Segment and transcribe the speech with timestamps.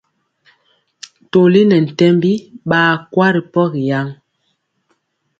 [1.31, 2.31] Toli nɛ ntɛmbi
[2.69, 4.07] ɓaa kwa ri pogi yaŋ.